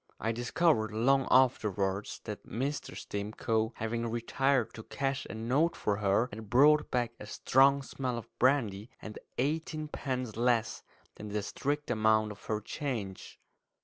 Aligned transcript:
I 0.19 0.31
discovered 0.31 0.91
long 0.91 1.27
afterwards 1.29 2.21
that 2.23 2.47
Mr. 2.49 2.97
Stimcoe, 2.97 3.71
having 3.75 4.09
retired 4.09 4.73
to 4.73 4.81
cash 4.81 5.27
a 5.29 5.35
note 5.35 5.75
for 5.75 5.97
her, 5.97 6.27
had 6.33 6.49
brought 6.49 6.89
back 6.89 7.11
a 7.19 7.27
strong 7.27 7.83
smell 7.83 8.17
of 8.17 8.27
brandy 8.39 8.89
and 8.99 9.19
eighteen 9.37 9.87
pence 9.89 10.35
less 10.35 10.81
than 11.17 11.27
the 11.27 11.43
strict 11.43 11.91
amount 11.91 12.31
of 12.31 12.45
her 12.45 12.61
change. 12.61 13.39